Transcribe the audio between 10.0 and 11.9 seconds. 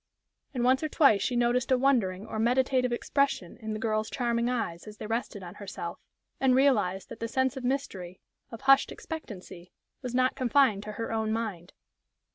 was not confined to her own mind.